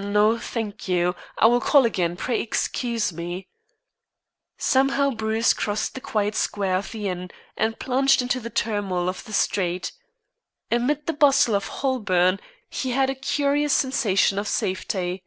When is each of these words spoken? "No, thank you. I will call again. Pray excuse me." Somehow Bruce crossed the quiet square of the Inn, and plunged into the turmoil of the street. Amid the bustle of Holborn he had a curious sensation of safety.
"No, 0.00 0.38
thank 0.38 0.88
you. 0.88 1.14
I 1.36 1.46
will 1.48 1.60
call 1.60 1.84
again. 1.84 2.16
Pray 2.16 2.40
excuse 2.40 3.12
me." 3.12 3.46
Somehow 4.56 5.10
Bruce 5.10 5.52
crossed 5.52 5.92
the 5.92 6.00
quiet 6.00 6.34
square 6.34 6.76
of 6.76 6.92
the 6.92 7.08
Inn, 7.08 7.30
and 7.58 7.78
plunged 7.78 8.22
into 8.22 8.40
the 8.40 8.48
turmoil 8.48 9.06
of 9.06 9.22
the 9.24 9.34
street. 9.34 9.92
Amid 10.70 11.04
the 11.04 11.12
bustle 11.12 11.54
of 11.54 11.68
Holborn 11.68 12.40
he 12.70 12.92
had 12.92 13.10
a 13.10 13.14
curious 13.14 13.74
sensation 13.74 14.38
of 14.38 14.48
safety. 14.48 15.24